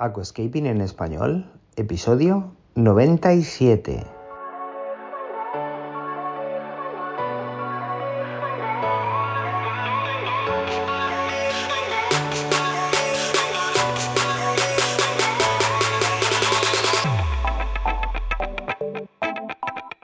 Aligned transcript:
Aquascaping 0.00 0.66
en 0.66 0.80
español, 0.80 1.50
episodio 1.74 2.54
97. 2.76 4.06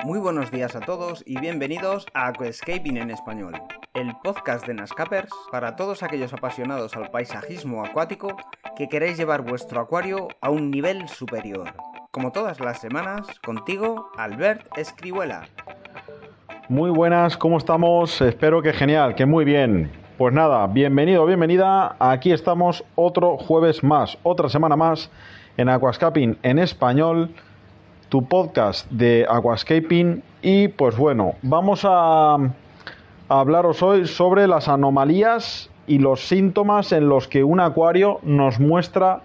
Muy 0.03 0.19
buenos 0.19 0.51
días 0.51 0.75
a 0.75 0.81
todos 0.81 1.23
y 1.25 1.39
bienvenidos 1.39 2.07
a 2.15 2.27
Aquascaping 2.27 2.97
en 2.97 3.13
español, 3.13 3.55
el 3.95 4.13
podcast 4.25 4.67
de 4.67 4.75
Nascapers 4.75 5.31
para 5.53 5.77
todos 5.77 6.03
aquellos 6.03 6.33
apasionados 6.33 6.97
al 6.97 7.13
paisajismo 7.13 7.85
acuático 7.85 8.37
que 8.77 8.88
queréis 8.88 9.16
llevar 9.16 9.43
vuestro 9.43 9.80
acuario 9.80 10.29
a 10.41 10.50
un 10.50 10.70
nivel 10.70 11.09
superior. 11.09 11.74
Como 12.10 12.32
todas 12.32 12.60
las 12.60 12.80
semanas, 12.80 13.27
contigo, 13.45 14.10
Albert 14.16 14.66
Escribuela. 14.77 15.48
Muy 16.69 16.91
buenas, 16.91 17.37
¿cómo 17.37 17.59
estamos? 17.59 18.20
Espero 18.20 18.62
que 18.62 18.73
genial, 18.73 19.15
que 19.15 19.27
muy 19.27 19.45
bien. 19.45 19.92
Pues 20.18 20.34
nada, 20.34 20.66
bienvenido, 20.66 21.24
bienvenida. 21.27 21.96
Aquí 21.98 22.32
estamos 22.32 22.84
otro 22.95 23.37
jueves 23.37 23.84
más, 23.84 24.18
otra 24.23 24.48
semana 24.48 24.77
más 24.77 25.10
en 25.56 25.68
Aquascaping 25.68 26.38
en 26.43 26.59
español, 26.59 27.30
tu 28.09 28.24
podcast 28.27 28.91
de 28.91 29.27
Aquascaping. 29.29 30.23
Y 30.43 30.68
pues 30.68 30.96
bueno, 30.96 31.34
vamos 31.43 31.84
a, 31.84 32.34
a 32.34 32.48
hablaros 33.29 33.82
hoy 33.82 34.06
sobre 34.06 34.46
las 34.48 34.68
anomalías 34.68 35.70
y 35.87 35.98
los 35.98 36.29
síntomas 36.29 36.93
en 36.93 37.09
los 37.09 37.29
que 37.29 37.45
un 37.45 37.61
acuario 37.61 38.20
nos 38.23 38.61
muestra 38.61 39.23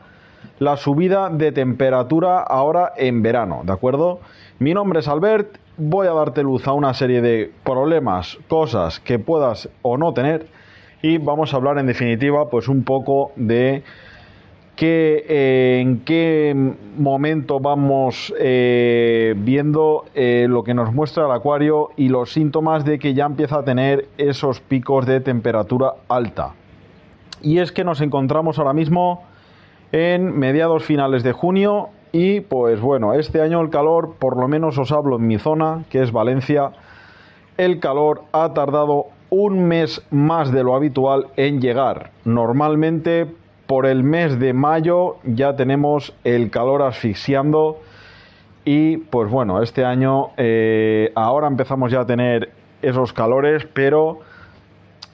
la 0.60 0.78
subida 0.78 1.30
de 1.30 1.52
temperatura 1.52 2.42
ahora 2.42 2.94
en 2.98 3.22
verano, 3.22 3.62
¿de 3.64 3.74
acuerdo? 3.74 4.20
Mi 4.60 4.74
nombre 4.74 5.00
es 5.00 5.08
Albert, 5.08 5.58
voy 5.78 6.08
a 6.08 6.14
darte 6.14 6.44
luz 6.44 6.68
a 6.68 6.74
una 6.74 6.94
serie 6.94 7.22
de 7.22 7.52
problemas, 7.64 8.38
cosas 8.48 9.00
que 9.00 9.20
puedas 9.20 9.70
o 9.82 9.98
no 9.98 10.14
tener 10.14 10.48
y 11.02 11.18
vamos 11.18 11.54
a 11.54 11.58
hablar 11.58 11.78
en 11.78 11.88
definitiva 11.88 12.50
pues 12.50 12.68
un 12.68 12.84
poco 12.84 13.32
de 13.36 13.84
que, 14.80 15.26
eh, 15.28 15.82
en 15.82 16.06
qué 16.06 16.56
momento 16.98 17.60
vamos 17.60 18.34
eh, 18.40 19.36
viendo 19.38 20.06
eh, 20.16 20.46
lo 20.48 20.64
que 20.64 20.74
nos 20.74 20.94
muestra 20.94 21.26
el 21.26 21.32
acuario 21.34 21.90
y 21.98 22.08
los 22.08 22.32
síntomas 22.32 22.86
de 22.86 22.98
que 22.98 23.14
ya 23.14 23.26
empieza 23.26 23.60
a 23.60 23.64
tener 23.64 24.08
esos 24.18 24.62
picos 24.62 25.06
de 25.06 25.20
temperatura 25.20 25.96
alta. 26.08 26.54
Y 27.42 27.58
es 27.58 27.74
que 27.74 27.84
nos 27.84 28.00
encontramos 28.00 28.58
ahora 28.58 28.72
mismo 28.72 29.24
en 29.92 30.40
mediados 30.40 30.86
finales 30.86 31.24
de 31.24 31.34
junio 31.34 31.90
y 32.14 32.40
pues 32.40 32.80
bueno, 32.80 33.14
este 33.14 33.42
año 33.42 33.60
el 33.60 33.70
calor, 33.70 34.16
por 34.18 34.40
lo 34.40 34.48
menos 34.48 34.78
os 34.78 34.94
hablo 34.94 35.18
en 35.18 35.28
mi 35.28 35.40
zona, 35.40 35.84
que 35.90 36.02
es 36.02 36.14
Valencia, 36.14 36.72
el 37.58 37.82
calor 37.82 38.22
ha 38.32 38.54
tardado 38.54 39.08
un 39.30 39.68
mes 39.68 40.02
más 40.10 40.54
de 40.54 40.64
lo 40.64 40.74
habitual 40.74 41.28
en 41.36 41.60
llegar. 41.60 42.12
Normalmente 42.24 43.28
por 43.70 43.86
el 43.86 44.04
mes 44.04 44.40
de 44.40 44.52
mayo 44.52 45.18
ya 45.24 45.56
tenemos 45.56 46.16
el 46.24 46.50
calor 46.50 46.82
asfixiando 46.82 47.80
y 48.66 48.98
pues 48.98 49.30
bueno, 49.30 49.62
este 49.62 49.86
año 49.86 50.32
eh, 50.38 51.12
ahora 51.14 51.46
empezamos 51.46 51.92
ya 51.92 52.00
a 52.00 52.06
tener 52.08 52.50
esos 52.82 53.14
calores, 53.14 53.68
pero 53.72 54.22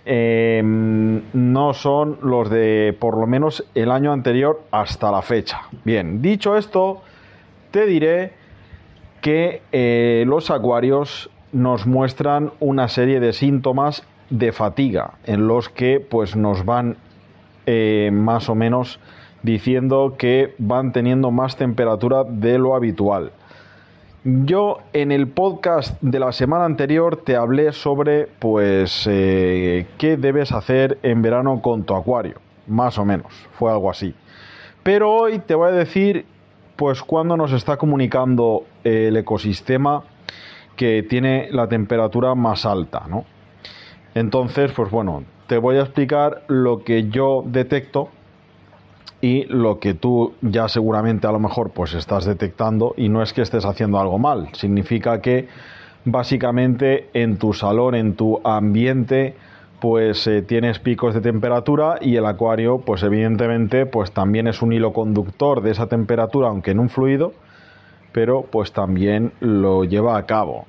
eh, 0.05 0.61
no 0.63 1.73
son 1.73 2.17
los 2.21 2.49
de 2.49 2.95
por 2.97 3.17
lo 3.17 3.27
menos 3.27 3.65
el 3.75 3.91
año 3.91 4.13
anterior 4.13 4.61
hasta 4.71 5.11
la 5.11 5.21
fecha. 5.21 5.63
Bien, 5.83 6.21
dicho 6.21 6.55
esto, 6.55 7.01
te 7.71 7.85
diré 7.85 8.31
que 9.19 9.63
eh, 9.73 10.23
los 10.27 10.49
acuarios 10.49 11.29
nos 11.51 11.85
muestran 11.85 12.53
una 12.61 12.87
serie 12.87 13.19
de 13.19 13.33
síntomas 13.33 14.07
de 14.29 14.53
fatiga 14.53 15.15
en 15.25 15.45
los 15.45 15.67
que 15.67 15.99
pues 15.99 16.37
nos 16.37 16.63
van 16.63 16.95
eh, 17.65 18.09
más 18.13 18.49
o 18.49 18.55
menos 18.55 18.99
diciendo 19.43 20.15
que 20.17 20.55
van 20.57 20.91
teniendo 20.91 21.31
más 21.31 21.55
temperatura 21.55 22.23
de 22.23 22.57
lo 22.57 22.75
habitual. 22.75 23.31
Yo 24.23 24.79
en 24.93 25.11
el 25.11 25.27
podcast 25.27 26.01
de 26.01 26.19
la 26.19 26.31
semana 26.31 26.65
anterior 26.65 27.17
te 27.17 27.35
hablé 27.35 27.71
sobre 27.71 28.27
pues 28.39 29.05
eh, 29.07 29.85
qué 29.99 30.17
debes 30.17 30.51
hacer 30.51 30.97
en 31.03 31.21
verano 31.21 31.61
con 31.61 31.83
tu 31.83 31.95
acuario, 31.95 32.41
más 32.65 32.97
o 32.97 33.05
menos, 33.05 33.31
fue 33.51 33.71
algo 33.71 33.91
así. 33.91 34.15
Pero 34.81 35.11
hoy 35.11 35.39
te 35.39 35.53
voy 35.53 35.69
a 35.69 35.73
decir 35.73 36.25
pues 36.75 37.03
cuándo 37.03 37.37
nos 37.37 37.51
está 37.51 37.77
comunicando 37.77 38.65
el 38.83 39.15
ecosistema 39.15 40.03
que 40.75 41.03
tiene 41.03 41.49
la 41.51 41.67
temperatura 41.67 42.35
más 42.35 42.65
alta, 42.65 43.03
¿no? 43.07 43.25
Entonces, 44.13 44.71
pues 44.71 44.89
bueno, 44.91 45.23
te 45.47 45.57
voy 45.57 45.77
a 45.77 45.81
explicar 45.81 46.43
lo 46.47 46.83
que 46.83 47.09
yo 47.09 47.43
detecto 47.45 48.09
y 49.21 49.45
lo 49.45 49.79
que 49.79 49.93
tú 49.93 50.33
ya 50.41 50.67
seguramente 50.67 51.27
a 51.27 51.31
lo 51.31 51.39
mejor 51.39 51.71
pues 51.71 51.93
estás 51.93 52.25
detectando 52.25 52.93
y 52.97 53.09
no 53.09 53.21
es 53.21 53.33
que 53.33 53.41
estés 53.41 53.65
haciendo 53.65 53.99
algo 53.99 54.19
mal, 54.19 54.49
significa 54.53 55.21
que 55.21 55.47
básicamente 56.03 57.09
en 57.13 57.37
tu 57.37 57.53
salón, 57.53 57.95
en 57.95 58.15
tu 58.15 58.39
ambiente 58.43 59.35
pues 59.79 60.25
eh, 60.27 60.41
tienes 60.41 60.79
picos 60.79 61.13
de 61.13 61.21
temperatura 61.21 61.97
y 62.01 62.15
el 62.15 62.25
acuario 62.25 62.79
pues 62.79 63.03
evidentemente 63.03 63.85
pues 63.85 64.11
también 64.11 64.47
es 64.47 64.61
un 64.61 64.73
hilo 64.73 64.93
conductor 64.93 65.61
de 65.61 65.71
esa 65.71 65.87
temperatura 65.87 66.47
aunque 66.47 66.71
en 66.71 66.79
un 66.79 66.89
fluido 66.89 67.33
pero 68.11 68.43
pues 68.43 68.71
también 68.71 69.33
lo 69.41 69.83
lleva 69.83 70.17
a 70.17 70.25
cabo 70.25 70.65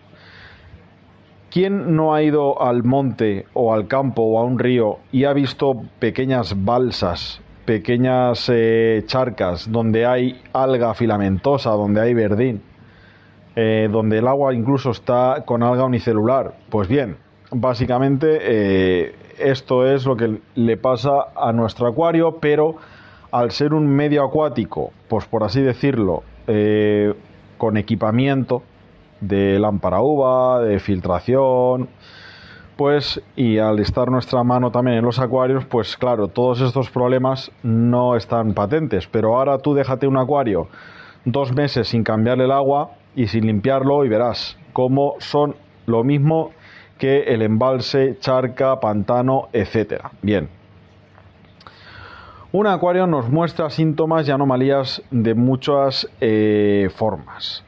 ¿Quién 1.56 1.97
no 1.97 2.15
ha 2.15 2.22
ido 2.22 2.61
al 2.61 2.84
monte 2.84 3.47
o 3.55 3.72
al 3.72 3.89
campo 3.89 4.21
o 4.21 4.39
a 4.39 4.44
un 4.44 4.59
río 4.59 4.99
y 5.11 5.25
ha 5.25 5.33
visto 5.33 5.84
pequeñas 5.99 6.67
balsas, 6.67 7.41
pequeñas 7.65 8.50
eh, 8.53 9.03
charcas 9.06 9.72
donde 9.72 10.05
hay 10.05 10.39
alga 10.53 10.93
filamentosa, 10.93 11.71
donde 11.71 12.03
hay 12.03 12.12
verdín, 12.12 12.61
eh, 13.55 13.89
donde 13.91 14.19
el 14.19 14.28
agua 14.28 14.53
incluso 14.53 14.91
está 14.91 15.44
con 15.47 15.62
alga 15.62 15.87
unicelular? 15.87 16.53
Pues 16.69 16.89
bien, 16.89 17.17
básicamente 17.50 18.38
eh, 18.43 19.15
esto 19.38 19.87
es 19.87 20.05
lo 20.05 20.15
que 20.15 20.38
le 20.56 20.77
pasa 20.77 21.28
a 21.34 21.55
nuestro 21.55 21.87
acuario, 21.87 22.37
pero 22.38 22.77
al 23.33 23.50
ser 23.50 23.73
un 23.73 23.87
medio 23.87 24.23
acuático, 24.25 24.91
pues 25.09 25.25
por 25.25 25.43
así 25.43 25.62
decirlo, 25.62 26.23
con 27.56 27.78
equipamiento, 27.78 28.62
de 29.21 29.59
lámpara 29.59 30.00
uva, 30.00 30.60
de 30.60 30.78
filtración, 30.78 31.88
pues 32.77 33.22
y 33.37 33.59
al 33.59 33.78
estar 33.78 34.10
nuestra 34.10 34.44
mano 34.44 34.71
también 34.71 34.99
en 34.99 35.04
los 35.04 35.19
acuarios, 35.19 35.65
pues 35.65 35.97
claro, 35.97 36.28
todos 36.28 36.60
estos 36.60 36.91
problemas 36.91 37.50
no 37.62 38.16
están 38.16 38.55
patentes, 38.55 39.06
pero 39.06 39.37
ahora 39.37 39.59
tú 39.59 39.75
déjate 39.75 40.06
un 40.06 40.16
acuario 40.16 40.69
dos 41.25 41.53
meses 41.53 41.88
sin 41.88 42.05
cambiarle 42.05 42.44
el 42.44 42.53
agua 42.53 42.93
y 43.15 43.26
sin 43.26 43.47
limpiarlo 43.47 44.05
y 44.05 44.09
verás 44.09 44.59
cómo 44.72 45.15
son 45.19 45.56
lo 45.87 46.05
mismo 46.05 46.53
que 46.99 47.25
el 47.25 47.43
embalse, 47.43 48.16
charca, 48.21 48.81
pantano, 48.81 49.49
etcétera. 49.53 50.12
Bien. 50.22 50.49
Un 52.53 52.66
acuario 52.66 53.06
nos 53.06 53.28
muestra 53.28 53.69
síntomas 53.69 54.26
y 54.28 54.31
anomalías 54.31 55.03
de 55.10 55.34
muchas 55.34 56.09
eh, 56.21 56.88
formas. 56.94 57.66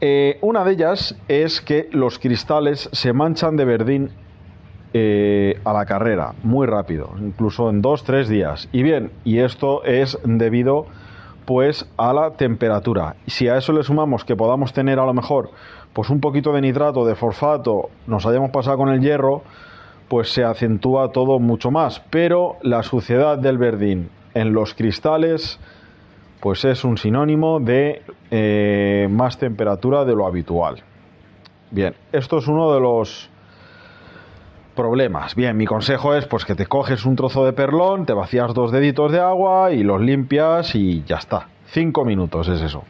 Eh, 0.00 0.38
una 0.40 0.64
de 0.64 0.72
ellas 0.72 1.14
es 1.28 1.60
que 1.60 1.88
los 1.92 2.18
cristales 2.18 2.88
se 2.92 3.12
manchan 3.12 3.56
de 3.56 3.64
verdín 3.66 4.10
eh, 4.94 5.60
a 5.64 5.72
la 5.72 5.84
carrera, 5.84 6.34
muy 6.42 6.66
rápido, 6.66 7.12
incluso 7.18 7.68
en 7.68 7.82
dos, 7.82 8.02
tres 8.02 8.28
días. 8.28 8.68
Y 8.72 8.82
bien, 8.82 9.12
y 9.24 9.38
esto 9.38 9.84
es 9.84 10.18
debido 10.24 10.86
pues 11.44 11.88
a 11.96 12.12
la 12.12 12.32
temperatura. 12.32 13.16
Si 13.26 13.48
a 13.48 13.58
eso 13.58 13.72
le 13.72 13.82
sumamos 13.82 14.24
que 14.24 14.36
podamos 14.36 14.72
tener 14.72 14.98
a 14.98 15.04
lo 15.04 15.12
mejor 15.12 15.50
pues 15.92 16.08
un 16.08 16.20
poquito 16.20 16.52
de 16.52 16.60
nitrato, 16.60 17.04
de 17.04 17.14
fosfato, 17.14 17.90
nos 18.06 18.24
hayamos 18.24 18.50
pasado 18.50 18.78
con 18.78 18.88
el 18.88 19.00
hierro, 19.00 19.42
pues 20.08 20.32
se 20.32 20.44
acentúa 20.44 21.12
todo 21.12 21.38
mucho 21.40 21.70
más. 21.70 22.00
Pero 22.10 22.56
la 22.62 22.82
suciedad 22.82 23.38
del 23.38 23.58
verdín 23.58 24.08
en 24.34 24.52
los 24.52 24.74
cristales 24.74 25.58
pues 26.40 26.64
es 26.64 26.84
un 26.84 26.96
sinónimo 26.96 27.60
de 27.60 28.02
eh, 28.30 29.08
más 29.10 29.38
temperatura 29.38 30.04
de 30.04 30.14
lo 30.14 30.26
habitual. 30.26 30.82
Bien, 31.70 31.94
esto 32.12 32.38
es 32.38 32.48
uno 32.48 32.72
de 32.72 32.80
los 32.80 33.30
problemas. 34.74 35.34
Bien, 35.34 35.56
mi 35.56 35.66
consejo 35.66 36.14
es 36.14 36.26
pues 36.26 36.44
que 36.44 36.54
te 36.54 36.66
coges 36.66 37.04
un 37.04 37.16
trozo 37.16 37.44
de 37.44 37.52
perlón, 37.52 38.06
te 38.06 38.12
vacías 38.12 38.54
dos 38.54 38.72
deditos 38.72 39.12
de 39.12 39.20
agua 39.20 39.72
y 39.72 39.82
los 39.82 40.00
limpias 40.00 40.74
y 40.74 41.04
ya 41.04 41.16
está. 41.16 41.48
Cinco 41.66 42.04
minutos 42.04 42.48
es 42.48 42.62
eso. 42.62 42.84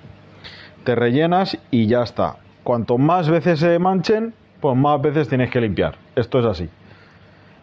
Te 0.84 0.94
rellenas 0.94 1.58
y 1.70 1.86
ya 1.86 2.02
está. 2.02 2.36
Cuanto 2.62 2.96
más 2.96 3.28
veces 3.28 3.60
se 3.60 3.78
manchen, 3.78 4.32
pues 4.60 4.76
más 4.76 5.00
veces 5.02 5.28
tienes 5.28 5.50
que 5.50 5.60
limpiar. 5.60 5.96
Esto 6.14 6.38
es 6.38 6.46
así. 6.46 6.68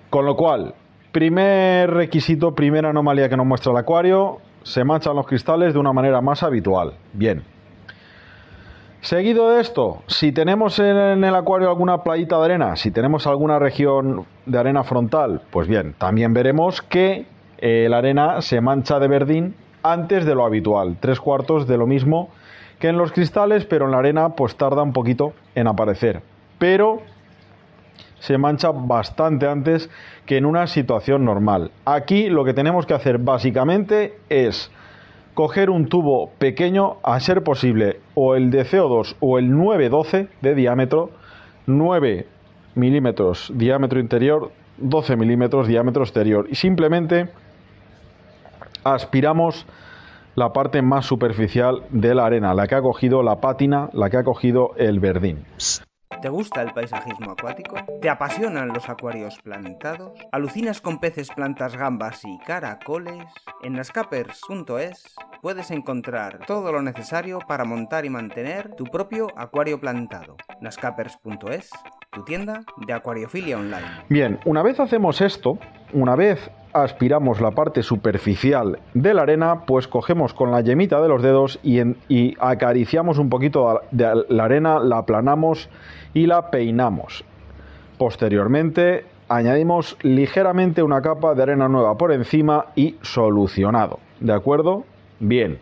Con 0.10 0.26
lo 0.26 0.36
cual, 0.36 0.76
primer 1.12 1.90
requisito, 1.92 2.54
primera 2.54 2.90
anomalía 2.90 3.30
que 3.30 3.38
nos 3.38 3.46
muestra 3.46 3.72
el 3.72 3.78
acuario, 3.78 4.40
se 4.68 4.84
manchan 4.84 5.16
los 5.16 5.26
cristales 5.26 5.74
de 5.74 5.80
una 5.80 5.94
manera 5.94 6.20
más 6.20 6.44
habitual. 6.44 6.94
Bien. 7.14 7.42
Seguido 9.00 9.52
de 9.52 9.62
esto, 9.62 10.04
si 10.08 10.34
tenemos 10.34 10.78
en 10.80 11.24
el 11.24 11.36
acuario 11.36 11.70
alguna 11.70 12.04
playita 12.04 12.38
de 12.38 12.46
arena, 12.46 12.76
si 12.76 12.92
tenemos 12.92 13.26
alguna 13.28 13.60
región 13.60 14.26
de 14.46 14.58
arena 14.58 14.84
frontal, 14.84 15.42
pues 15.52 15.70
bien, 15.70 15.96
también 15.98 16.34
veremos 16.34 16.82
que 16.82 17.28
eh, 17.60 17.88
la 17.90 18.00
arena 18.00 18.42
se 18.42 18.60
mancha 18.60 19.00
de 19.00 19.08
verdín 19.08 19.56
antes 19.84 20.26
de 20.26 20.36
lo 20.36 20.46
habitual, 20.46 20.98
tres 21.00 21.22
cuartos 21.22 21.66
de 21.66 21.78
lo 21.78 21.88
mismo 21.88 22.30
que 22.80 22.90
en 22.90 22.98
los 22.98 23.14
cristales, 23.14 23.66
pero 23.66 23.86
en 23.86 23.92
la 23.92 24.00
arena 24.00 24.30
pues 24.36 24.58
tarda 24.58 24.84
un 24.84 24.92
poquito 24.92 25.32
en 25.56 25.68
aparecer. 25.68 26.22
Pero 26.60 27.04
se 28.20 28.38
mancha 28.38 28.72
bastante 28.72 29.48
antes 29.48 29.90
que 30.26 30.38
en 30.38 30.46
una 30.46 30.68
situación 30.68 31.26
normal. 31.26 31.72
Aquí 31.86 32.30
lo 32.30 32.44
que 32.44 32.54
tenemos 32.54 32.86
que 32.86 32.94
hacer 32.94 33.18
básicamente 33.20 34.18
es 34.30 34.72
coger 35.34 35.70
un 35.70 35.88
tubo 35.88 36.32
pequeño, 36.40 36.98
a 37.04 37.20
ser 37.20 37.44
posible, 37.44 38.00
o 38.16 38.36
el 38.36 38.50
de 38.50 38.66
CO2 38.66 39.16
o 39.20 39.38
el 39.38 39.52
912 39.52 40.30
de 40.42 40.56
diámetro, 40.56 41.12
9 41.68 42.26
milímetros 42.74 43.52
diámetro 43.56 44.00
interior, 44.00 44.52
12 44.78 45.16
milímetros 45.16 45.68
diámetro 45.68 46.04
exterior. 46.04 46.48
Y 46.50 46.56
simplemente 46.56 47.30
aspiramos 48.84 49.68
la 50.36 50.54
parte 50.54 50.82
más 50.82 51.06
superficial 51.06 51.84
de 51.90 52.16
la 52.16 52.26
arena, 52.26 52.54
la 52.54 52.68
que 52.68 52.76
ha 52.76 52.82
cogido 52.82 53.24
la 53.24 53.38
pátina, 53.38 53.90
la 53.94 54.10
que 54.10 54.18
ha 54.18 54.24
cogido 54.24 54.72
el 54.78 55.00
verdín. 55.00 55.46
¿Te 56.22 56.30
gusta 56.30 56.64
el 56.64 56.74
paisajismo 56.74 57.32
acuático? 57.32 57.76
¿Te 58.02 58.10
apasionan 58.10 58.70
los 58.70 58.90
acuarios 58.90 59.40
plantados? 59.44 60.18
¿Alucinas 60.32 60.82
con 60.82 61.00
peces, 61.00 61.30
plantas, 61.30 61.76
gambas 61.78 62.24
y 62.26 62.40
caracoles? 62.40 63.24
En 63.62 63.74
nascapers.es 63.74 65.16
puedes 65.42 65.70
encontrar 65.70 66.40
todo 66.48 66.72
lo 66.72 66.82
necesario 66.82 67.40
para 67.48 67.66
montar 67.66 68.06
y 68.06 68.10
mantener 68.10 68.74
tu 68.76 68.86
propio 68.86 69.28
acuario 69.36 69.80
plantado. 69.80 70.38
nascapers.es, 70.60 71.70
tu 72.12 72.24
tienda 72.24 72.64
de 72.78 72.94
acuariofilia 72.94 73.58
online. 73.58 74.06
Bien, 74.10 74.40
una 74.46 74.64
vez 74.64 74.80
hacemos 74.80 75.22
esto, 75.22 75.60
una 75.94 76.16
vez 76.16 76.50
aspiramos 76.84 77.42
la 77.42 77.52
parte 77.52 77.84
superficial 77.84 78.80
de 78.94 79.14
la 79.14 79.24
arena, 79.24 79.66
pues 79.66 79.88
cogemos 79.88 80.34
con 80.34 80.52
la 80.52 80.62
yemita 80.62 81.02
de 81.02 81.08
los 81.08 81.22
dedos 81.22 81.60
y, 81.64 82.36
acariciamos 82.40 83.18
un 83.18 83.30
poquito 83.30 83.82
de 83.92 84.26
la 84.30 84.44
arena, 84.46 84.80
la 84.80 85.00
aplanamos 85.00 85.70
y 86.14 86.28
la 86.28 86.50
peinamos. 86.50 87.24
Posteriormente 87.98 89.06
añadimos 89.30 89.98
ligeramente 90.02 90.84
una 90.84 91.02
capa 91.02 91.34
de 91.34 91.44
arena 91.44 91.68
nueva 91.68 91.98
por 91.98 92.12
encima 92.12 92.68
y 92.76 92.96
solucionado. 93.02 94.00
¿De 94.20 94.34
acuerdo? 94.34 94.84
Bien. 95.20 95.60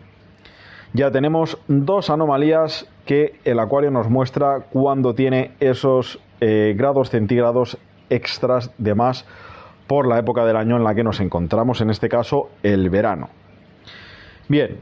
Ya 0.92 1.10
tenemos 1.10 1.58
dos 1.68 2.10
anomalías 2.10 2.88
que 3.04 3.38
el 3.44 3.58
acuario 3.58 3.90
nos 3.90 4.08
muestra 4.08 4.66
cuando 4.72 5.14
tiene 5.14 5.52
esos 5.60 6.20
eh, 6.40 6.74
grados 6.76 7.10
centígrados 7.10 7.78
extras 8.08 8.70
de 8.78 8.94
más 8.94 9.26
por 9.86 10.06
la 10.06 10.18
época 10.18 10.44
del 10.44 10.56
año 10.56 10.76
en 10.76 10.84
la 10.84 10.94
que 10.94 11.04
nos 11.04 11.20
encontramos, 11.20 11.80
en 11.80 11.90
este 11.90 12.08
caso 12.08 12.50
el 12.62 12.90
verano. 12.90 13.28
Bien, 14.48 14.78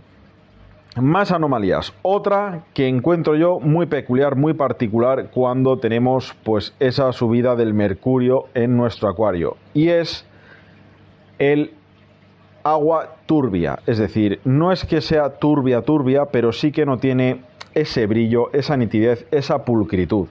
más 1.01 1.33
anomalías. 1.33 1.93
Otra 2.03 2.65
que 2.73 2.89
encuentro 2.89 3.35
yo 3.35 3.59
muy 3.61 3.87
peculiar, 3.87 4.37
muy 4.37 4.55
particular 4.55 5.31
cuando 5.31 5.79
tenemos 5.79 6.35
pues 6.45 6.75
esa 6.79 7.13
subida 7.13 7.57
del 7.57 7.75
mercurio 7.75 8.45
en 8.55 8.77
nuestro 8.77 9.09
acuario 9.09 9.57
y 9.73 9.89
es 9.89 10.27
el 11.39 11.73
agua 12.63 13.17
turbia, 13.27 13.81
es 13.87 13.99
decir, 13.99 14.41
no 14.45 14.73
es 14.73 14.85
que 14.85 15.01
sea 15.01 15.39
turbia 15.39 15.83
turbia, 15.83 16.27
pero 16.31 16.53
sí 16.53 16.73
que 16.73 16.87
no 16.87 16.97
tiene 16.97 17.43
ese 17.75 18.07
brillo, 18.07 18.51
esa 18.53 18.77
nitidez, 18.77 19.27
esa 19.31 19.65
pulcritud 19.65 20.29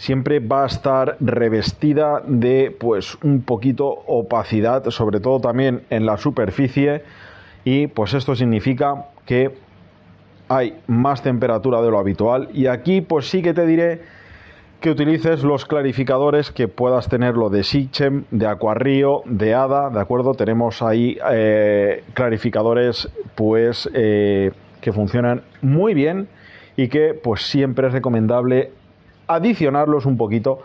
siempre 0.00 0.40
va 0.40 0.62
a 0.62 0.66
estar 0.66 1.18
revestida 1.20 2.22
de 2.26 2.74
pues 2.80 3.18
un 3.22 3.42
poquito 3.42 3.86
opacidad, 3.86 4.88
sobre 4.88 5.20
todo 5.20 5.40
también 5.40 5.82
en 5.90 6.06
la 6.06 6.16
superficie 6.16 7.02
y 7.64 7.86
pues 7.86 8.14
esto 8.14 8.34
significa 8.34 9.08
que 9.26 9.50
hay 10.48 10.80
más 10.86 11.22
temperatura 11.22 11.82
de 11.82 11.90
lo 11.90 11.98
habitual 11.98 12.48
y 12.54 12.66
aquí 12.66 13.02
pues 13.02 13.28
sí 13.28 13.42
que 13.42 13.52
te 13.52 13.66
diré 13.66 14.00
que 14.80 14.90
utilices 14.90 15.44
los 15.44 15.66
clarificadores 15.66 16.50
que 16.50 16.66
puedas 16.66 17.10
tenerlo 17.10 17.50
de 17.50 17.62
Sichem, 17.62 18.24
de 18.30 18.46
Aquarrío, 18.46 19.20
de 19.26 19.52
Hada, 19.52 19.90
¿de 19.90 20.00
acuerdo? 20.00 20.32
Tenemos 20.32 20.80
ahí 20.80 21.18
eh, 21.30 22.04
clarificadores 22.14 23.10
pues 23.34 23.86
eh, 23.92 24.52
que 24.80 24.94
funcionan 24.94 25.42
muy 25.60 25.92
bien 25.92 26.26
y 26.74 26.88
que 26.88 27.12
pues 27.12 27.42
siempre 27.42 27.88
es 27.88 27.92
recomendable 27.92 28.70
adicionarlos 29.34 30.06
un 30.06 30.16
poquito 30.16 30.60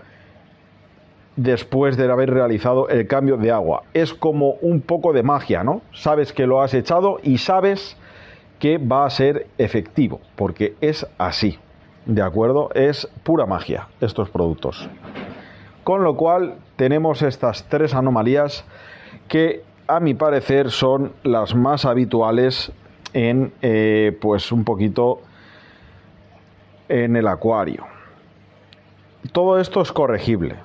después 1.36 1.98
de 1.98 2.10
haber 2.12 2.32
realizado 2.32 2.88
el 2.90 3.08
cambio 3.08 3.38
de 3.38 3.52
agua. 3.52 3.84
Es 3.94 4.14
como 4.14 4.52
un 4.62 4.82
poco 4.82 5.14
de 5.14 5.24
magia, 5.24 5.64
¿no? 5.64 5.82
Sabes 5.94 6.34
que 6.34 6.48
lo 6.48 6.62
has 6.62 6.74
echado 6.74 7.20
y 7.24 7.38
sabes 7.38 7.98
que 8.60 8.78
va 8.78 9.06
a 9.06 9.10
ser 9.10 9.48
efectivo, 9.58 10.22
porque 10.36 10.76
es 10.80 11.06
así, 11.18 11.60
¿de 12.06 12.22
acuerdo? 12.22 12.70
Es 12.74 13.08
pura 13.24 13.46
magia 13.46 13.90
estos 14.00 14.30
productos. 14.30 14.90
Con 15.84 16.04
lo 16.04 16.16
cual 16.16 16.56
tenemos 16.78 17.22
estas 17.22 17.68
tres 17.70 17.94
anomalías 17.94 18.66
que 19.28 19.64
a 19.88 20.00
mi 20.00 20.14
parecer 20.14 20.72
son 20.72 21.14
las 21.24 21.54
más 21.54 21.86
habituales 21.86 22.72
en 23.14 23.54
eh, 23.62 24.18
pues 24.20 24.52
un 24.52 24.64
poquito 24.64 25.20
en 26.90 27.16
el 27.16 27.28
acuario. 27.28 27.95
Todo 29.32 29.60
esto 29.60 29.82
es 29.82 29.92
corregible. 29.92 30.56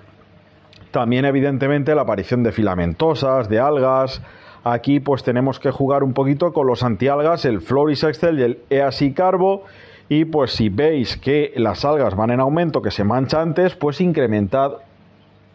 También 0.90 1.24
evidentemente 1.24 1.94
la 1.94 2.02
aparición 2.02 2.42
de 2.42 2.52
filamentosas, 2.52 3.48
de 3.48 3.60
algas. 3.60 4.22
Aquí 4.64 5.00
pues 5.00 5.22
tenemos 5.22 5.60
que 5.60 5.70
jugar 5.70 6.02
un 6.02 6.12
poquito 6.12 6.52
con 6.52 6.66
los 6.66 6.82
antialgas, 6.82 7.44
el 7.44 7.60
Floris 7.60 8.02
Excel 8.02 8.38
y 8.38 8.42
el 8.42 8.58
EASI 8.70 9.12
Carbo. 9.12 9.64
Y 10.08 10.24
pues 10.24 10.52
si 10.52 10.68
veis 10.68 11.16
que 11.16 11.52
las 11.56 11.84
algas 11.84 12.16
van 12.16 12.30
en 12.30 12.40
aumento, 12.40 12.82
que 12.82 12.90
se 12.90 13.04
mancha 13.04 13.40
antes, 13.40 13.76
pues 13.76 14.00
incrementad 14.00 14.72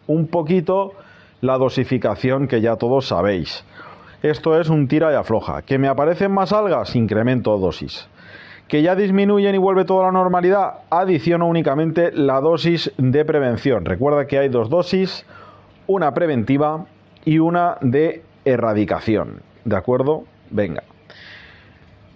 un 0.06 0.28
poquito 0.28 0.92
la 1.42 1.58
dosificación 1.58 2.48
que 2.48 2.62
ya 2.62 2.76
todos 2.76 3.08
sabéis. 3.08 3.64
Esto 4.22 4.58
es 4.58 4.70
un 4.70 4.88
tira 4.88 5.12
y 5.12 5.14
afloja. 5.14 5.60
¿Que 5.62 5.78
me 5.78 5.88
aparecen 5.88 6.32
más 6.32 6.52
algas? 6.52 6.96
Incremento 6.96 7.58
dosis 7.58 8.08
que 8.68 8.82
ya 8.82 8.96
disminuyen 8.96 9.54
y 9.54 9.58
vuelve 9.58 9.84
toda 9.84 10.06
la 10.06 10.12
normalidad, 10.12 10.80
adiciono 10.90 11.46
únicamente 11.46 12.10
la 12.12 12.40
dosis 12.40 12.92
de 12.98 13.24
prevención. 13.24 13.84
Recuerda 13.84 14.26
que 14.26 14.38
hay 14.38 14.48
dos 14.48 14.68
dosis, 14.70 15.24
una 15.86 16.12
preventiva 16.14 16.86
y 17.24 17.38
una 17.38 17.78
de 17.80 18.22
erradicación. 18.44 19.42
¿De 19.64 19.76
acuerdo? 19.76 20.24
Venga. 20.50 20.82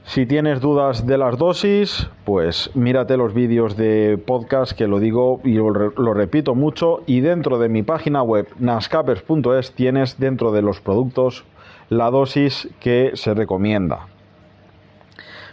Si 0.04 0.26
tienes 0.26 0.61
dudas 0.61 1.07
de 1.07 1.19
las 1.19 1.38
dosis, 1.38 2.09
pues 2.25 2.71
mírate 2.75 3.16
los 3.16 3.33
vídeos 3.33 3.76
de 3.76 4.19
podcast 4.19 4.73
que 4.73 4.88
lo 4.88 4.99
digo 4.99 5.40
y 5.45 5.54
lo, 5.54 6.14
repito 6.14 6.57
mucho. 6.57 7.02
Y 7.07 7.21
dentro 7.21 7.61
de 7.61 7.69
mi 7.69 7.85
página 7.85 8.23
web 8.23 8.49
nascapers.es 8.59 9.73
tienes 9.73 10.19
dentro 10.19 10.50
de 10.50 10.62
los 10.62 10.80
productos 10.80 11.45
la 11.90 12.11
dosis 12.11 12.69
que 12.80 13.12
se 13.14 13.35
recomienda. 13.35 14.09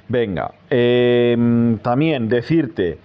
Venga, 0.09 0.51
em, 0.69 1.77
también 1.79 2.29
decirte, 2.29 2.97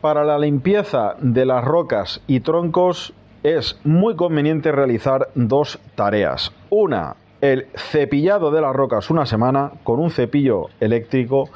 para 0.00 0.24
la 0.24 0.38
limpieza 0.38 1.16
de 1.20 1.44
las 1.46 1.64
rocas 1.64 2.22
y 2.26 2.40
troncos 2.40 3.14
es 3.42 3.80
muy 3.84 4.14
conveniente 4.14 4.70
realizar 4.70 5.28
dos 5.34 5.80
tareas. 5.94 6.52
Una, 6.70 7.16
el 7.40 7.66
cepillado 7.74 8.52
de 8.52 8.60
las 8.60 8.74
rocas 8.74 9.10
una 9.10 9.26
semana 9.26 9.72
con 9.82 9.98
un 9.98 10.10
cepillo 10.10 10.68
eléctrico 10.80 11.48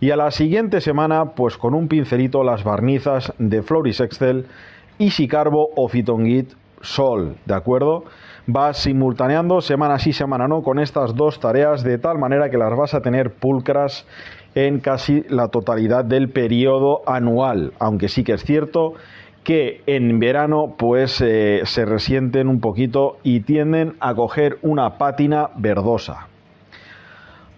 y 0.00 0.10
a 0.10 0.16
la 0.16 0.30
siguiente 0.30 0.80
semana 0.80 1.32
pues 1.34 1.56
con 1.56 1.74
un 1.74 1.88
pincelito 1.88 2.44
las 2.44 2.62
barnizas 2.62 3.32
de 3.38 3.62
Floris 3.62 4.00
Excel, 4.00 4.46
Easy 4.98 5.28
Carbo 5.28 5.70
o 5.76 5.88
Fitongit 5.88 6.52
Sol, 6.80 7.36
¿de 7.44 7.54
acuerdo? 7.54 8.04
Vas 8.46 8.78
simultaneando 8.78 9.60
semana 9.60 9.98
sí, 9.98 10.12
semana 10.12 10.48
no 10.48 10.62
con 10.62 10.78
estas 10.78 11.14
dos 11.14 11.38
tareas 11.38 11.82
de 11.82 11.98
tal 11.98 12.18
manera 12.18 12.50
que 12.50 12.58
las 12.58 12.76
vas 12.76 12.94
a 12.94 13.02
tener 13.02 13.34
pulcras 13.34 14.06
en 14.54 14.80
casi 14.80 15.24
la 15.28 15.48
totalidad 15.48 16.04
del 16.04 16.30
periodo 16.30 17.02
anual, 17.06 17.72
aunque 17.78 18.08
sí 18.08 18.24
que 18.24 18.32
es 18.32 18.44
cierto 18.44 18.94
que 19.44 19.82
en 19.86 20.18
verano 20.18 20.74
pues 20.76 21.20
eh, 21.20 21.62
se 21.64 21.84
resienten 21.84 22.48
un 22.48 22.60
poquito 22.60 23.18
y 23.22 23.40
tienden 23.40 23.96
a 24.00 24.14
coger 24.14 24.58
una 24.62 24.98
pátina 24.98 25.50
verdosa. 25.56 26.28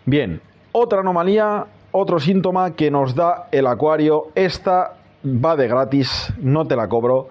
Bien, 0.05 0.41
otra 0.73 1.01
anomalía, 1.01 1.67
otro 1.93 2.19
síntoma 2.19 2.75
que 2.75 2.91
nos 2.91 3.15
da 3.15 3.49
el 3.53 3.67
acuario, 3.67 4.29
esta 4.35 4.95
va 5.25 5.57
de 5.57 5.69
gratis, 5.69 6.33
no 6.41 6.67
te 6.67 6.77
la 6.77 6.89
cobro 6.89 7.29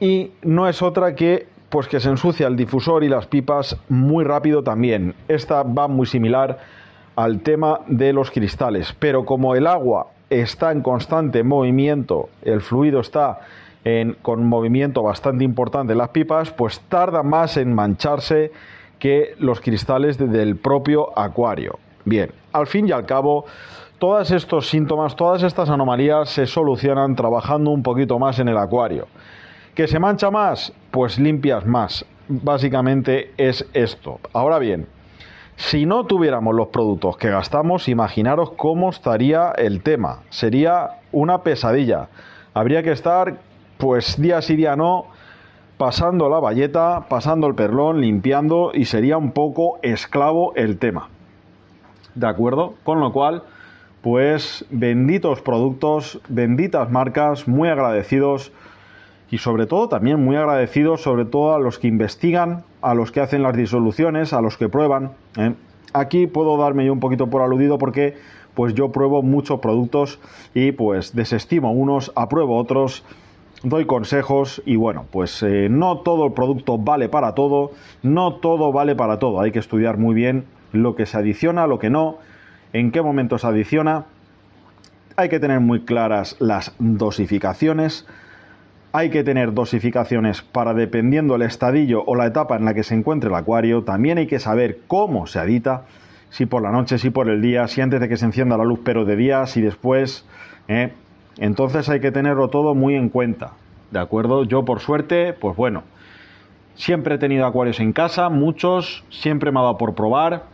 y 0.00 0.32
no 0.42 0.68
es 0.68 0.82
otra 0.82 1.14
que 1.14 1.46
pues 1.68 1.86
que 1.86 2.00
se 2.00 2.08
ensucia 2.08 2.48
el 2.48 2.56
difusor 2.56 3.04
y 3.04 3.08
las 3.08 3.26
pipas 3.26 3.76
muy 3.88 4.24
rápido 4.24 4.64
también. 4.64 5.14
Esta 5.28 5.62
va 5.62 5.86
muy 5.86 6.06
similar 6.06 6.58
al 7.14 7.40
tema 7.42 7.80
de 7.86 8.12
los 8.12 8.32
cristales. 8.32 8.92
Pero 8.98 9.24
como 9.24 9.54
el 9.54 9.68
agua 9.68 10.08
está 10.30 10.72
en 10.72 10.82
constante 10.82 11.44
movimiento, 11.44 12.28
el 12.42 12.60
fluido 12.60 13.00
está 13.00 13.40
en, 13.84 14.16
con 14.20 14.44
movimiento 14.46 15.02
bastante 15.02 15.44
importante 15.44 15.92
en 15.92 15.98
las 15.98 16.08
pipas, 16.08 16.50
pues 16.50 16.80
tarda 16.88 17.22
más 17.22 17.56
en 17.56 17.72
mancharse 17.72 18.50
que 18.98 19.34
los 19.38 19.60
cristales 19.60 20.18
del 20.18 20.56
propio 20.56 21.16
acuario. 21.16 21.78
Bien, 22.04 22.30
al 22.52 22.66
fin 22.66 22.88
y 22.88 22.92
al 22.92 23.06
cabo, 23.06 23.44
todos 23.98 24.30
estos 24.30 24.68
síntomas, 24.68 25.14
todas 25.14 25.42
estas 25.42 25.70
anomalías 25.70 26.30
se 26.30 26.46
solucionan 26.46 27.14
trabajando 27.14 27.70
un 27.70 27.82
poquito 27.82 28.18
más 28.18 28.38
en 28.38 28.48
el 28.48 28.58
acuario. 28.58 29.06
¿Que 29.74 29.86
se 29.86 30.00
mancha 30.00 30.30
más? 30.30 30.72
Pues 30.90 31.18
limpias 31.18 31.64
más. 31.64 32.04
Básicamente 32.28 33.32
es 33.36 33.68
esto. 33.72 34.18
Ahora 34.32 34.58
bien, 34.58 34.86
si 35.56 35.86
no 35.86 36.06
tuviéramos 36.06 36.54
los 36.54 36.68
productos 36.68 37.16
que 37.16 37.30
gastamos, 37.30 37.88
imaginaros 37.88 38.50
cómo 38.52 38.90
estaría 38.90 39.52
el 39.52 39.82
tema. 39.82 40.22
Sería 40.28 40.98
una 41.12 41.42
pesadilla. 41.42 42.08
Habría 42.52 42.82
que 42.82 42.90
estar, 42.90 43.38
pues 43.78 44.20
día 44.20 44.42
sí 44.42 44.56
día 44.56 44.74
no, 44.74 45.06
pasando 45.76 46.28
la 46.28 46.40
valleta, 46.40 47.06
pasando 47.08 47.46
el 47.46 47.54
perlón, 47.54 48.00
limpiando 48.00 48.72
y 48.74 48.86
sería 48.86 49.18
un 49.18 49.30
poco 49.30 49.78
esclavo 49.82 50.52
el 50.56 50.78
tema. 50.78 51.10
¿De 52.16 52.26
acuerdo? 52.26 52.74
Con 52.82 52.98
lo 52.98 53.12
cual, 53.12 53.44
pues 54.02 54.66
benditos 54.70 55.40
productos, 55.42 56.20
benditas 56.28 56.90
marcas, 56.90 57.46
muy 57.46 57.68
agradecidos 57.68 58.52
y 59.30 59.38
sobre 59.38 59.66
todo 59.66 59.88
también 59.88 60.22
muy 60.22 60.36
agradecidos 60.36 61.02
sobre 61.02 61.24
todo 61.24 61.54
a 61.54 61.58
los 61.58 61.78
que 61.78 61.88
investigan, 61.88 62.64
a 62.82 62.94
los 62.94 63.12
que 63.12 63.20
hacen 63.20 63.42
las 63.42 63.56
disoluciones, 63.56 64.32
a 64.32 64.40
los 64.40 64.56
que 64.56 64.68
prueban. 64.68 65.12
¿eh? 65.36 65.54
Aquí 65.92 66.26
puedo 66.26 66.56
darme 66.56 66.84
yo 66.84 66.92
un 66.92 67.00
poquito 67.00 67.28
por 67.28 67.42
aludido 67.42 67.78
porque 67.78 68.16
pues 68.54 68.74
yo 68.74 68.90
pruebo 68.90 69.22
muchos 69.22 69.60
productos 69.60 70.18
y 70.54 70.72
pues 70.72 71.14
desestimo 71.14 71.72
unos, 71.72 72.12
apruebo 72.16 72.58
otros 72.58 73.04
doy 73.62 73.84
consejos 73.84 74.62
y 74.64 74.76
bueno, 74.76 75.06
pues 75.10 75.42
eh, 75.42 75.68
no 75.70 75.98
todo 75.98 76.26
el 76.26 76.32
producto 76.32 76.78
vale 76.78 77.08
para 77.08 77.34
todo, 77.34 77.72
no 78.02 78.34
todo 78.34 78.72
vale 78.72 78.96
para 78.96 79.18
todo, 79.18 79.40
hay 79.40 79.52
que 79.52 79.58
estudiar 79.58 79.98
muy 79.98 80.14
bien 80.14 80.46
lo 80.72 80.94
que 80.94 81.06
se 81.06 81.18
adiciona, 81.18 81.66
lo 81.66 81.78
que 81.78 81.90
no, 81.90 82.18
en 82.72 82.90
qué 82.90 83.02
momento 83.02 83.38
se 83.38 83.46
adiciona, 83.46 84.06
hay 85.16 85.28
que 85.28 85.40
tener 85.40 85.60
muy 85.60 85.80
claras 85.84 86.36
las 86.38 86.74
dosificaciones, 86.78 88.06
hay 88.92 89.10
que 89.10 89.22
tener 89.22 89.52
dosificaciones 89.54 90.42
para 90.42 90.74
dependiendo 90.74 91.36
el 91.36 91.42
estadillo 91.42 92.02
o 92.04 92.16
la 92.16 92.26
etapa 92.26 92.56
en 92.56 92.64
la 92.64 92.74
que 92.74 92.82
se 92.82 92.94
encuentre 92.94 93.30
el 93.30 93.36
acuario, 93.36 93.84
también 93.84 94.18
hay 94.18 94.26
que 94.26 94.40
saber 94.40 94.80
cómo 94.88 95.26
se 95.26 95.38
adita, 95.38 95.84
si 96.30 96.46
por 96.46 96.62
la 96.62 96.70
noche, 96.70 96.98
si 96.98 97.10
por 97.10 97.28
el 97.28 97.40
día, 97.40 97.66
si 97.68 97.80
antes 97.80 98.00
de 98.00 98.08
que 98.08 98.16
se 98.16 98.24
encienda 98.24 98.56
la 98.56 98.64
luz, 98.64 98.80
pero 98.84 99.04
de 99.04 99.16
día, 99.16 99.46
si 99.46 99.60
después, 99.60 100.26
¿eh? 100.68 100.92
Entonces 101.38 101.88
hay 101.88 102.00
que 102.00 102.10
tenerlo 102.10 102.48
todo 102.48 102.74
muy 102.74 102.94
en 102.94 103.08
cuenta, 103.08 103.52
¿de 103.90 104.00
acuerdo? 104.00 104.44
Yo 104.44 104.64
por 104.64 104.80
suerte, 104.80 105.32
pues 105.32 105.56
bueno, 105.56 105.84
siempre 106.74 107.14
he 107.14 107.18
tenido 107.18 107.46
acuarios 107.46 107.80
en 107.80 107.92
casa, 107.92 108.28
muchos, 108.28 109.04
siempre 109.10 109.52
me 109.52 109.60
ha 109.60 109.62
dado 109.62 109.78
por 109.78 109.94
probar. 109.94 110.44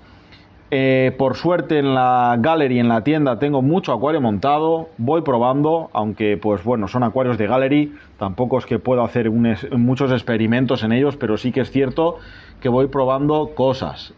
Eh, 0.73 1.15
por 1.17 1.37
suerte 1.37 1.79
en 1.79 1.95
la 1.95 2.37
gallery, 2.41 2.81
en 2.81 2.89
la 2.89 3.05
tienda, 3.05 3.39
tengo 3.39 3.63
mucho 3.63 3.93
acuario 3.93 4.21
montado, 4.21 4.89
voy 4.99 5.23
probando, 5.23 5.91
aunque 5.93 6.37
pues 6.37 6.65
bueno, 6.65 6.89
son 6.89 7.05
acuarios 7.05 7.39
de 7.39 7.47
gallery, 7.47 7.95
tampoco 8.19 8.59
es 8.59 8.67
que 8.67 8.81
pueda 8.81 9.05
hacer 9.05 9.31
muchos 9.31 10.11
experimentos 10.11 10.83
en 10.83 10.91
ellos, 10.91 11.17
pero 11.17 11.37
sí 11.37 11.53
que 11.53 11.61
es 11.61 11.71
cierto 11.71 12.19
que 12.61 12.69
voy 12.69 12.89
probando 12.89 13.53
cosas. 13.55 14.13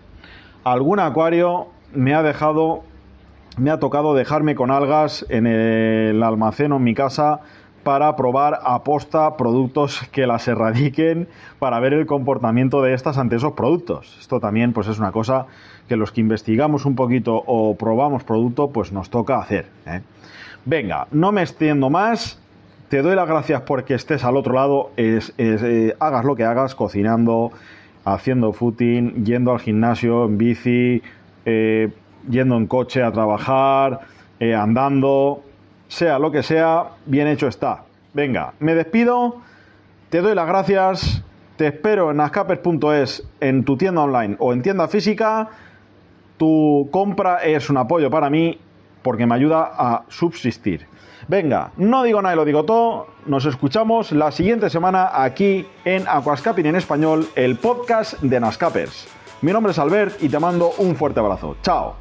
Algún 0.65 1.01
acuario 1.01 1.69
me 1.93 2.15
ha 2.15 2.23
dejado 2.23 2.83
me 3.59 3.71
ha 3.71 3.79
tocado 3.81 4.15
dejarme 4.15 4.55
con 4.55 4.71
algas 4.71 5.27
en 5.29 5.47
el 5.47 6.23
almacén 6.23 6.73
o 6.73 6.77
en 6.77 6.85
mi 6.85 6.95
casa 6.95 7.41
para 7.89 8.17
probar 8.17 8.61
a 8.65 8.85
posta 8.85 9.39
productos 9.39 10.07
que 10.13 10.27
las 10.27 10.47
erradiquen 10.47 11.27
para 11.59 11.81
ver 11.81 11.95
el 11.95 12.05
comportamiento 12.05 12.83
de 12.83 12.93
estas 12.93 13.17
ante 13.17 13.37
esos 13.37 13.55
productos. 13.55 14.15
Esto 14.21 14.41
también 14.41 14.75
pues 14.75 14.89
es 14.89 14.99
una 14.99 15.11
cosa 15.11 15.47
que 15.89 15.97
los 15.97 16.13
que 16.13 16.21
investigamos 16.21 16.85
un 16.85 16.95
poquito 16.95 17.43
o 17.47 17.79
probamos 17.79 18.25
producto 18.25 18.69
pues 18.69 18.93
nos 18.93 19.09
toca 19.09 19.39
hacer. 19.39 19.71
¿eh? 19.87 20.03
Venga, 20.67 21.07
no 21.13 21.33
me 21.33 21.41
extiendo 21.41 21.89
más. 21.89 22.39
Te 22.91 23.01
doy 23.01 23.17
las 23.17 23.27
gracias 23.27 23.63
porque 23.63 23.95
estés 23.95 24.23
al 24.23 24.37
otro 24.37 24.53
lado, 24.53 24.91
es, 24.99 25.33
eh, 25.39 25.97
hagas 25.99 26.27
lo 26.27 26.37
que 26.37 26.45
hagas, 26.45 26.75
cocinando, 26.75 27.53
haciendo 28.05 28.53
footing, 28.53 29.25
yendo 29.25 29.51
al 29.51 29.61
gimnasio, 29.61 30.27
en 30.27 30.37
bici, 30.37 31.03
eh, 31.47 31.91
yendo 32.29 32.59
en 32.59 32.67
coche 32.67 33.03
a 33.03 33.11
trabajar, 33.13 34.01
andando, 34.41 35.43
sea 35.89 36.19
lo 36.19 36.31
que 36.31 36.43
sea, 36.43 36.91
bien 37.07 37.27
hecho 37.27 37.49
está. 37.49 37.85
Venga, 38.15 38.55
me 38.61 38.75
despido, 38.75 39.41
te 40.11 40.21
doy 40.21 40.35
las 40.35 40.47
gracias, 40.47 41.23
te 41.57 41.67
espero 41.67 42.11
en 42.11 42.21
ascapers.es, 42.21 43.27
en 43.41 43.65
tu 43.65 43.77
tienda 43.77 44.03
online 44.03 44.37
o 44.39 44.53
en 44.53 44.63
tienda 44.63 44.87
física. 44.89 45.49
Tu 46.37 46.89
compra 46.93 47.39
es 47.39 47.69
un 47.69 47.79
apoyo 47.79 48.11
para 48.11 48.31
mí 48.31 48.61
porque 49.03 49.27
me 49.27 49.35
ayuda 49.35 49.73
a 49.77 50.05
subsistir. 50.09 50.87
Venga, 51.27 51.73
no 51.77 52.05
digo 52.05 52.23
nada 52.23 52.35
y 52.35 52.37
lo 52.37 52.45
digo 52.45 52.65
todo. 52.65 53.09
Nos 53.27 53.45
escuchamos 53.45 54.13
la 54.13 54.31
siguiente 54.31 54.71
semana 54.71 55.11
aquí 55.13 55.67
en 55.85 56.05
Aquascaping 56.09 56.67
en 56.67 56.77
español, 56.77 57.27
el 57.35 57.57
podcast 57.57 58.21
de 58.21 58.41
Nascapers. 58.41 59.09
Mi 59.43 59.53
nombre 59.53 59.73
es 59.73 59.79
Albert 59.79 60.23
y 60.23 60.29
te 60.29 60.39
mando 60.39 60.71
un 60.79 60.97
fuerte 60.97 61.21
abrazo. 61.21 61.57
Chao. 61.63 61.97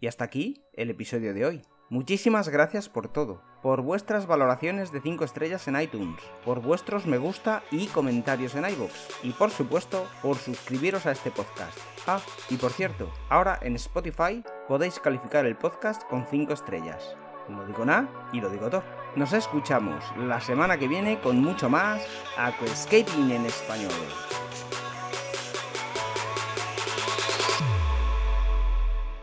Y 0.00 0.06
hasta 0.06 0.24
aquí 0.24 0.62
el 0.74 0.90
episodio 0.90 1.34
de 1.34 1.46
hoy. 1.46 1.77
Muchísimas 1.90 2.50
gracias 2.50 2.90
por 2.90 3.08
todo, 3.08 3.40
por 3.62 3.80
vuestras 3.80 4.26
valoraciones 4.26 4.92
de 4.92 5.00
5 5.00 5.24
estrellas 5.24 5.66
en 5.68 5.80
iTunes, 5.80 6.20
por 6.44 6.60
vuestros 6.60 7.06
me 7.06 7.16
gusta 7.16 7.62
y 7.70 7.86
comentarios 7.86 8.54
en 8.56 8.68
iVoox, 8.68 8.92
y 9.22 9.30
por 9.30 9.50
supuesto 9.50 10.06
por 10.20 10.36
suscribiros 10.36 11.06
a 11.06 11.12
este 11.12 11.30
podcast. 11.30 11.78
Ah, 12.06 12.20
y 12.50 12.58
por 12.58 12.72
cierto, 12.72 13.10
ahora 13.30 13.58
en 13.62 13.74
Spotify 13.76 14.44
podéis 14.68 15.00
calificar 15.00 15.46
el 15.46 15.56
podcast 15.56 16.02
con 16.10 16.26
5 16.26 16.52
estrellas. 16.52 17.16
No 17.48 17.64
digo 17.64 17.86
nada 17.86 18.06
y 18.34 18.42
lo 18.42 18.50
digo 18.50 18.68
todo. 18.68 18.84
Nos 19.16 19.32
escuchamos 19.32 20.04
la 20.18 20.42
semana 20.42 20.76
que 20.76 20.88
viene 20.88 21.18
con 21.20 21.42
mucho 21.42 21.70
más 21.70 22.06
Aquascaping 22.36 23.30
en 23.30 23.46
español. 23.46 23.92